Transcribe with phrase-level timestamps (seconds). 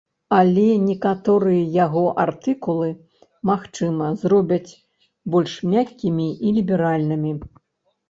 [0.35, 2.89] Але некаторыя яго артыкулы,
[3.51, 4.71] магчыма, зробяць
[5.37, 7.41] больш мяккімі і ліберальнымі.